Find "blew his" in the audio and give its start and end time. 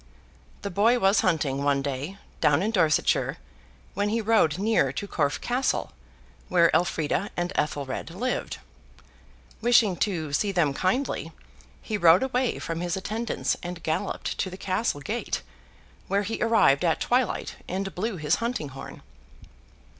17.93-18.37